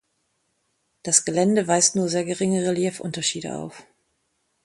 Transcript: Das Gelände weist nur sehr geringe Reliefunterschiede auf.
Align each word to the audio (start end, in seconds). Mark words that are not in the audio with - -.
Das 1.03 1.25
Gelände 1.25 1.67
weist 1.67 1.95
nur 1.95 2.09
sehr 2.09 2.25
geringe 2.25 2.67
Reliefunterschiede 2.67 3.55
auf. 3.55 3.85